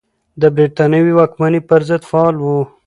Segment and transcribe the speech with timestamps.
[0.41, 2.45] د بریتانوي واکمنۍ پر ضد فعال و.